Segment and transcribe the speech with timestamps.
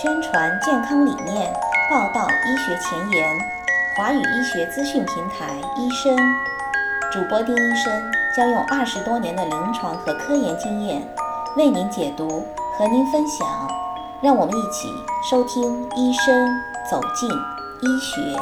[0.00, 1.52] 宣传健康理念，
[1.90, 3.36] 报道医学前沿。
[3.96, 6.16] 华语医学资讯平台医生
[7.10, 11.02] 主播丁医生将用二十多年的临床和科研经验
[11.56, 12.46] 为您解读，
[12.78, 13.44] 和您分享。
[14.22, 14.88] 让我们一起
[15.28, 16.48] 收听医生
[16.88, 18.38] 走进医学。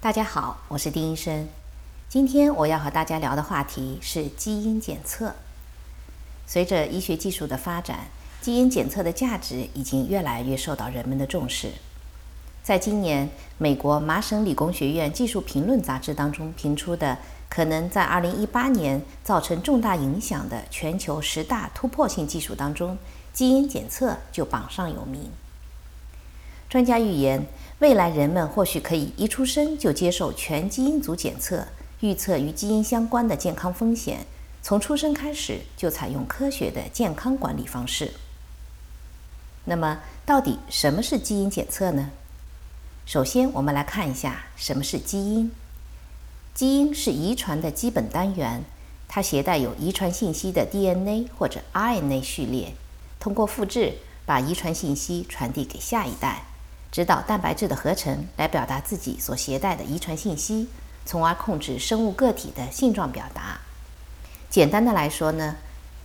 [0.00, 1.48] 大家好，我是丁医生。
[2.08, 5.34] 今天我要和大家聊的话题是基因检测。
[6.46, 8.06] 随着医学技术的发展，
[8.40, 11.70] 基因检测的价值已经越来越受到人们的重视。
[12.62, 17.18] 在今年美国麻省理工学院技术评论杂志当中评出的
[17.50, 22.96] 可能在2018年造成重大影响的全球十大突破性技术当中，
[23.34, 25.30] 基因检测就榜上有名。
[26.70, 27.44] 专家预言，
[27.80, 31.68] 未来人们或许可以一出生就接受全基因组检测。
[32.00, 34.26] 预测与基因相关的健康风险，
[34.62, 38.12] 从出生开始就采用科学的健康管理方式。
[39.64, 42.10] 那么，到底什么是基因检测呢？
[43.04, 45.50] 首先，我们来看一下什么是基因。
[46.54, 48.64] 基因是遗传的基本单元，
[49.08, 52.74] 它携带有遗传信息的 DNA 或者 RNA 序列，
[53.18, 56.44] 通过复制把遗传信息传递给下一代，
[56.90, 60.68] 指导蛋白质的合成，来表达自己所携带的遗传信息。
[61.08, 63.58] 从而控制生物个体的性状表达。
[64.50, 65.56] 简单的来说呢，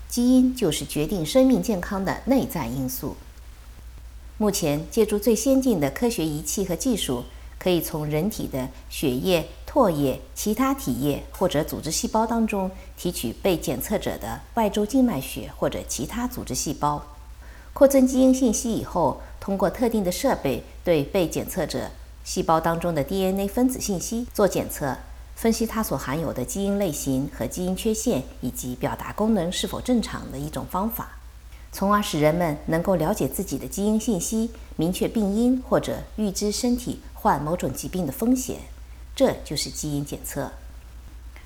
[0.07, 3.17] 基因就是决定生命健康的内在因素。
[4.37, 7.25] 目前，借助最先进的科学仪器和技术，
[7.59, 17.03] 可以从人体的血液、唾液、其他体液或者组织细胞当中提取被检测者的外周静脉血或者其他组织细胞，
[17.73, 21.91] 扩增基因信息以后，通过特定的设备对被检测者。
[22.23, 24.95] 细胞当中的 DNA 分子信息做检测，
[25.35, 31.17] 分析它所含有的基因类型和基因缺陷，以及表达功能是否正常的一种方法，
[31.71, 38.57] 从而使人们能够了解自己的基因信息，明确病因或者预知身体患某种疾病的风险。
[39.15, 40.49] 这就是基因检测。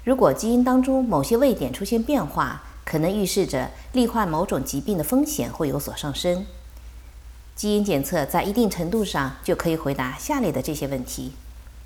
[0.03, 6.46] 如果基因当中某些位点出现变化，可能预示着罹患某种疾病的风险会有所上升。
[7.57, 11.31] 基因检测在一定程度上就可以回答下列的这些问题，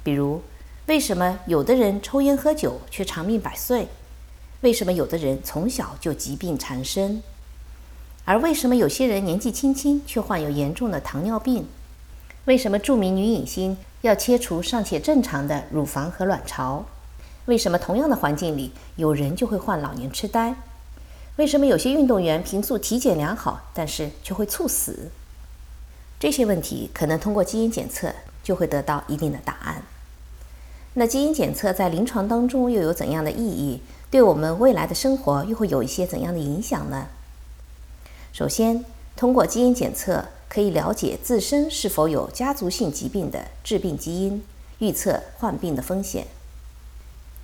[0.03, 0.41] 比如：
[0.87, 3.87] 为什么有的人抽烟喝酒却长命百岁？
[4.59, 7.23] 为什么有的人从小就疾病缠身？
[8.25, 11.65] 而为什么有些人年纪轻轻却患有严重的糖尿病？
[12.43, 16.83] 为什么著名女影星要切除尚且正常的乳房和卵巢？
[17.45, 20.53] 为什么同样的环境里有人就会患老年痴呆？
[21.37, 25.09] 为什么有些运动员平素体检良好，但是却会猝死？
[26.21, 29.81] 这些问题可能通过基因检测就会得到一定的答案。
[30.93, 33.81] 那基因检测在临床当中又有怎样的意义？
[34.11, 37.07] 对我们未来的生活又会有一些怎样的影响呢？
[38.31, 44.43] 首先，通过基因检测可以了解自身是否有家族性疾病的致病基因，
[44.77, 46.27] 预测患病的风险。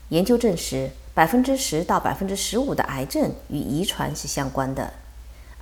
[0.09, 4.93] 研究证实，百分之十到百分之十五的癌症与遗传是相关的。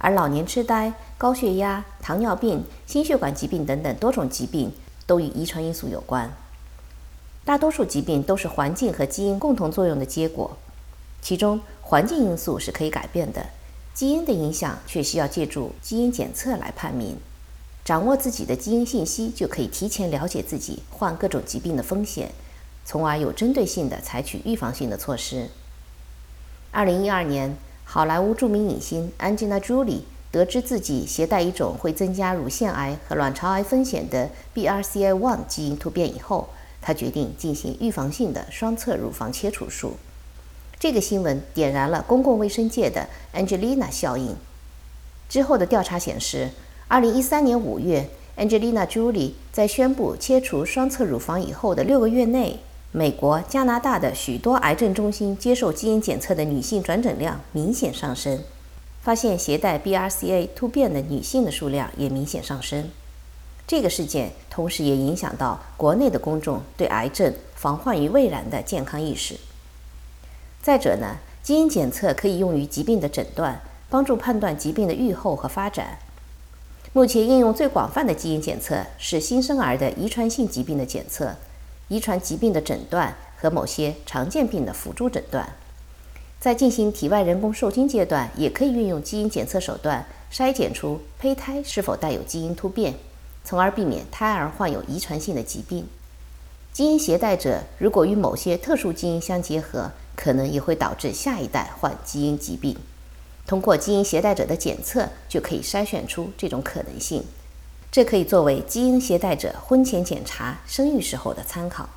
[0.06, 4.72] 而老年痴呆、高血压、糖尿病、心血管疾病等等多种疾病
[5.08, 6.32] 都与遗传因素有关。
[7.44, 10.56] 大多数疾病都是环境和基因共同作用的结果，
[11.24, 13.48] 其中环境因素是可以改变的，
[13.96, 17.18] 基因的影响却需要借助基因检测来判明。
[17.84, 22.30] 掌握自己的基因信息，就可以提前了解自己患各种疾病的风险，
[22.86, 25.50] 从而有针对性的采取预防性的措施。
[26.70, 27.58] 二零一二年。
[27.88, 30.02] 好莱坞著名影星 Angelina Jolie
[30.32, 36.50] 得知自己携带一种会增加乳腺癌和卵巢癌风险的 BRCA1 基因突变以后，
[36.82, 39.94] 她决定进行预防性的双侧乳房切除术。
[40.78, 44.36] 这个新闻点燃了公共卫生界的 Angelina 效应。
[45.30, 46.50] 之后的调查显示
[46.90, 52.60] ，2013年5月，Angelina Jolie 在宣布切除双侧乳房以后的六个月内。
[52.92, 58.42] 美国、加拿大的许多癌症中心接受基因检测的女性转诊量明显上升，
[59.02, 62.90] 发现携带 BRCA 突变的女性的数量也明显上升。
[63.68, 69.36] 这个事件同时也影响到国内的公众对癌症防患于未然的健康意识。
[70.62, 75.98] 再者呢，基因检测可以用于疾病的诊断，帮助判断疾病的预后和发展。
[76.94, 81.36] 目前应用最广泛的基因检测是新生儿的遗传性疾病的检测。
[81.88, 85.56] 遗传疾病的诊断和某些常见病的辅助诊断，
[86.40, 92.96] 在进行体外人工受精阶段，也可以运用基因检测手段筛检出胚胎是否带有基因突变，
[93.44, 95.88] 从而避免胎儿患有遗传性的疾病。
[96.74, 102.76] 基因携带者如果与某些特殊基因相结合，可能也会导致下一代患基因疾病。
[103.48, 107.24] 通过基因携带者的检测，就可以筛选出这种可能性。
[107.96, 111.88] 这可以作为基因携带者婚前检查、生育时候的参考。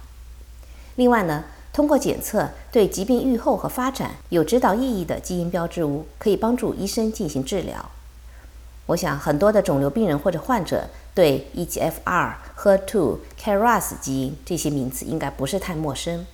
[0.95, 1.43] 另外呢，
[1.73, 7.91] 通过检测对疾病预后和发展有指导意义的基因标志物，可以帮助医生进行治疗。
[8.87, 16.25] 我想，很多的肿瘤病人或者患者对 EGFR、HER2、KRAS 基因这些名字应该不是太陌生。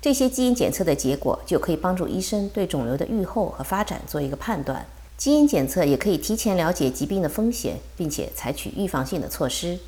[0.00, 4.86] 这些基因检测的结果就可以帮助医生对肿瘤的预后和发展做一个判断。
[5.16, 9.78] 基因检测也可以提前了解疾病的风险，并且采取预防性的措施，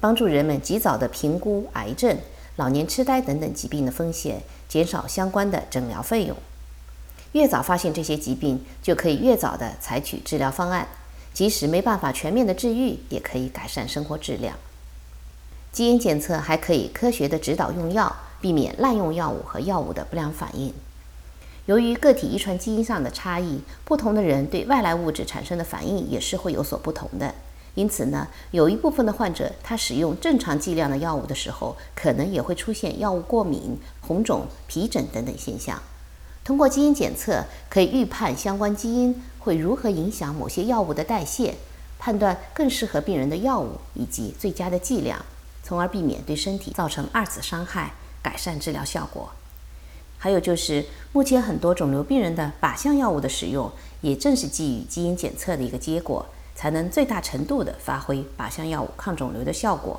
[0.00, 2.18] 帮助人们及早的评估癌症、
[2.56, 6.36] 老年痴呆等等疾病的风险，减少相关的诊疗费用。
[7.32, 10.88] 越早发现这些疾病，就可以越早的采取治疗方案，
[11.32, 14.56] 即使没办法全面的治愈，也可以改善生活质量。
[15.72, 18.16] 基因检测还可以科学的指导用药。
[18.40, 20.72] 避免滥用药物和药物的不良反应。
[21.70, 27.32] 由于个体遗传基因上的差异，不同的人对外来物质产生的反应也是会有所不同的。
[27.76, 35.80] 因此呢，有一部分的患者，他使用正常剂量的药物的时候，可能也会出现药物过敏、红肿、皮疹等等现象。
[36.42, 41.54] 通过基因检测，可以预判相关基因会如何影响某些药物的代谢，
[42.00, 45.24] 判断更适合病人的药物以及最佳的剂量，
[45.62, 47.92] 从而避免对身体造成二次伤害。
[48.22, 49.30] 改善治疗效果，
[50.22, 53.72] 还有就是目前很多肿瘤病人的靶向药物的使用，
[54.02, 59.98] 也正是基于基因检测的一个结果，才能最大程度的发挥靶向药物抗肿瘤的效果。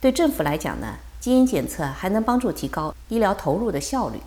[0.00, 4.18] 对政府来讲呢，基因检测还能帮助提高医疗投入的效率。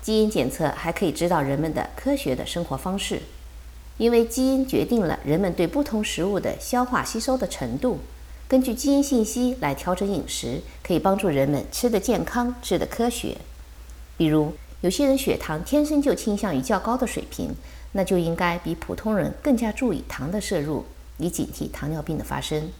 [0.00, 3.20] 基因检测还可以指导人们的科学的生活方式，
[3.98, 7.98] 因为基因决定了人们对不同食物的消化吸收的程度。
[8.48, 13.36] 根据基因信息来调整饮食，可以帮助人们吃得健康、吃得科学。
[14.18, 17.54] 比如，有些人血糖天生就倾向于较高的水平，
[17.92, 20.84] 那就应该比普通人更加注意糖的摄入，
[21.16, 22.70] 以警惕糖尿病的发生。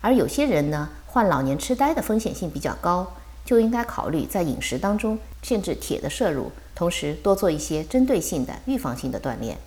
[0.00, 3.14] 而有些人呢，患老年痴呆的风险性比较高，
[3.44, 9.58] 就应该考虑在饮食当中限制铁的摄入，同时多做一些针对性的预防性的锻炼。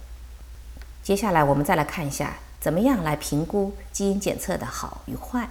[1.04, 2.38] 接下来，我们再来看一下。
[2.60, 5.50] 怎么样来评估基因检测的好与坏？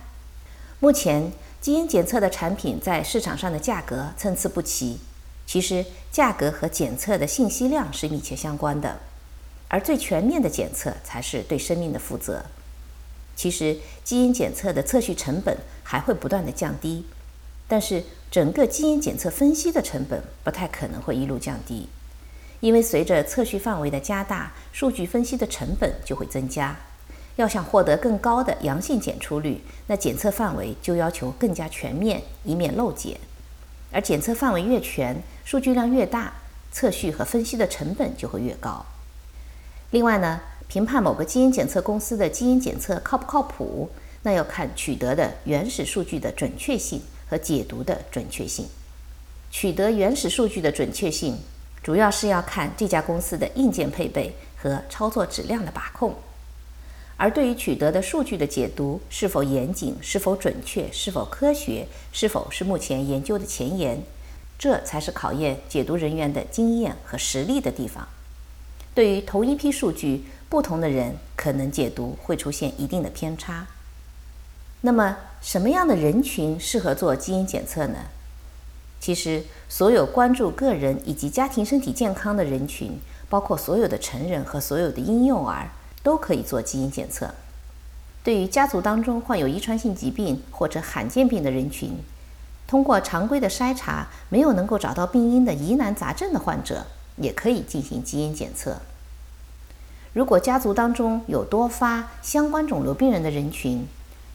[0.80, 1.30] 目前
[1.60, 4.98] 基因检测的产品在市场上的价格参差不齐。
[5.46, 9.00] 其实价格和检测的信息量是密切相关的，
[9.68, 12.44] 而最全面的检测才是对生命的负责。
[13.34, 17.04] 其实基因检测的测序成本还会不断的降低，
[17.66, 21.88] 但是整个基因检测分析的成本不太可能会一路降低，
[22.60, 26.76] 因为随着测序范围的加大，数据分析的成本就会增加。
[27.36, 33.18] 要想获得更高的阳性检出率，那检测范围就要求更加全面，以免漏检。
[33.92, 36.32] 而检测范围越全，数据量越大，
[36.72, 38.84] 测序和分析的成本就会越高。
[39.90, 43.90] 另外呢，评判某个基因检测公司的基因检测靠不靠谱，
[44.22, 48.66] 那要看取得的原始数据的准确性和解读的准确性。
[49.50, 51.36] 取得原始数据的准确性，
[51.82, 56.14] 主要是要看这家公司的硬件配备和操作质量的把控。
[57.22, 64.02] 而对于取得的数据的解读是否严谨、是否准确、是否科学、是否是目前研究的前沿，
[64.58, 68.08] 这才是考验解读人员的经验和实力的地方。
[68.92, 73.68] 对于同一批数据，不同的人可能解读会出现一定的偏差。
[74.80, 77.98] 那么，什么样的人群适合做基因检测呢？
[78.98, 82.98] 其实，所有关注个人以及家庭身体健康的人群，
[83.28, 85.70] 包括所有的成人和所有的婴幼儿。
[86.02, 87.34] 都可以做基因检测。
[88.24, 91.96] 对于家族当中患有遗传性疾病或者罕见病的人群，
[92.68, 98.80] 通过常规的筛查没有能够找到病因的疑难杂症的患者，也可以进行基因检测。
[100.12, 103.86] 如果家族当中有多发相关肿瘤病人的人群，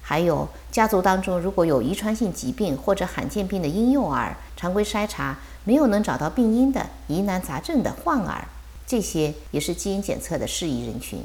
[0.01, 8.47] 还有家族当中如果有遗传性疾病或者罕见病的婴幼儿，常规筛查没有能找到病因的疑难杂症的患儿，
[8.85, 11.23] 这些也是基因检测的适宜人群。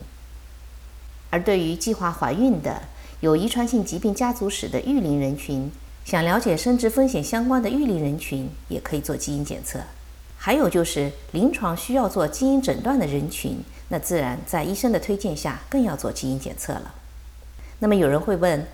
[1.33, 2.83] 而对于计划怀孕的、
[3.21, 5.73] 有遗传性疾病家族史的育龄人群，
[6.05, 9.81] 想了解生殖风险相关的育龄人群，也可以做基因检测。
[10.37, 13.57] 还有就是临床需要做基因诊断的人群，
[13.89, 16.95] 那自然在医生的推荐下更要做基因检测了。
[17.79, 18.67] 那么有人会问，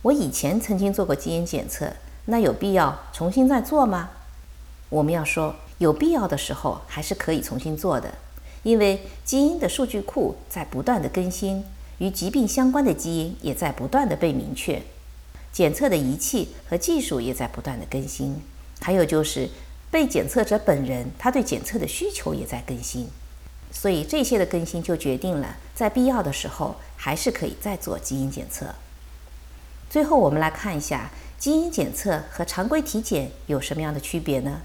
[0.00, 1.92] 我以前曾经做过基因检测，
[2.24, 4.08] 那有必要重新再做吗？
[4.88, 8.14] 我们要说，有必要的时候还是可以重新做的，
[8.62, 11.62] 因为基因的数据库在不断的更新。
[11.98, 14.82] 与疾病相关的基因也在不断的被明确，
[15.52, 18.42] 检测的仪器和技术也在不断的更新，
[18.80, 19.48] 还有就是
[19.90, 23.08] 被检测者本人他对检测的需求也在更新，
[23.72, 28.74] 所以这些的更新就决定了，在必要的时候还是可以再做基因检测。
[29.88, 34.60] 最后，我们来看一下基因检测和常规体检有什么样的区别呢？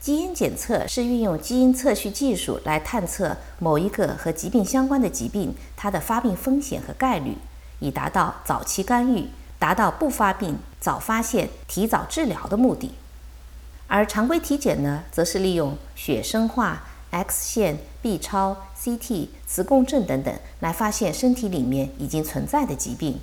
[0.00, 7.36] 基因检测是运用基因测序技术来探测某一个和疾病相关的疾病它的发病风险和概率，
[7.80, 12.92] 以达到早期干预、达到不发病、早发现、提早治疗的目的。
[13.88, 23.18] 而常规体检呢，则是利用血生化、X 线、B 超、CT、磁共振等等来发现身体里面已经存在的疾病。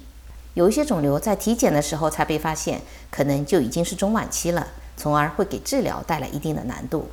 [0.54, 4.68] 有一些肿瘤在体检的时候才被发现，可能就已经是中晚期了。
[4.96, 7.10] 从而会给治疗带来一定的难度。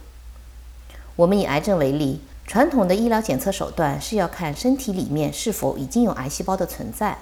[1.17, 7.19] 我们以癌症为例，传统的医疗检测手段是要看身体里面是否已经有癌细胞的存在，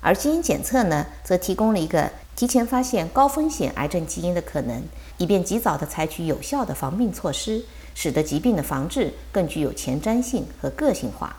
[0.00, 4.82] 而基因检测呢，则提供了一个提前发现高风险癌症基因的可能，
[5.16, 11.36] 以便及早的采取有效的防病措施，使得疾病的防治更具有前瞻性和个性化。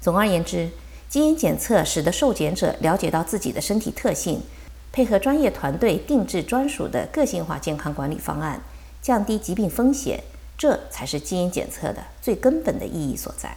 [0.00, 0.70] 总而言之，
[1.08, 4.42] 基因检测使得受检者了解到自己的身体特性。
[4.92, 8.60] 配合专业团队定制专属的个性化健康管理方案，
[9.00, 10.24] 降低疾病风险，
[10.58, 13.56] 这才是基因检测的最根本的意义所在。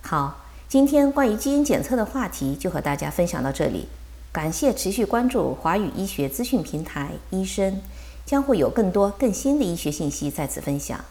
[0.00, 3.88] 好，今天关于基因检测的话题就和大家分享到这里。
[4.32, 7.80] 感谢持续关注华语医学资讯平台医生，
[8.26, 11.04] 将会有更多更新的医学信息在此分享。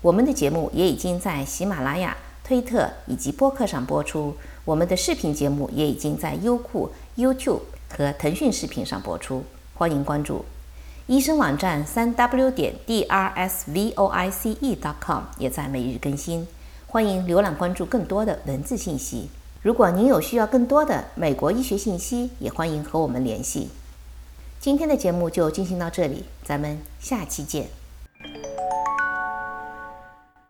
[0.00, 7.60] 我们的节目也已经在喜马拉雅、推特以及播客上播出，我们的视频节目也已经在优酷、YouTube。
[7.96, 10.44] 和腾讯视频上播出，欢迎关注。
[11.06, 16.48] 医生网站三 w 点 d r s v o i c e dot com 也在每日更新，
[16.86, 19.28] 欢迎浏览关注更多的文字信息。
[19.62, 23.68] 如果您有需要更多的美国医学信息，也欢迎和我们联系。
[24.58, 27.83] 今天的节目就进行到这里，咱们下期见。